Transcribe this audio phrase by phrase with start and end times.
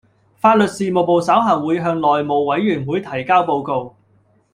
[0.37, 3.93] 法律事務部稍後會向內務委員會提交報告